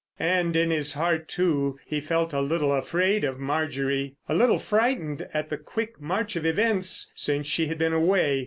And 0.17 0.55
in 0.55 0.71
his 0.71 0.93
heart, 0.93 1.27
too, 1.27 1.77
he 1.85 1.99
felt 2.01 2.33
a 2.33 2.41
little 2.41 2.73
afraid 2.73 3.23
of 3.23 3.37
Marjorie. 3.37 4.15
A 4.27 4.33
little 4.33 4.57
frightened 4.57 5.27
at 5.31 5.49
the 5.51 5.57
quick 5.59 6.01
march 6.01 6.35
of 6.35 6.43
events 6.43 7.13
since 7.15 7.45
she 7.45 7.67
had 7.67 7.77
been 7.77 7.93
away. 7.93 8.39